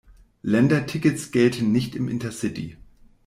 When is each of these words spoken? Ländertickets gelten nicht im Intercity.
Ländertickets 0.41 1.29
gelten 1.29 1.71
nicht 1.71 1.93
im 1.95 2.07
Intercity. 2.07 2.75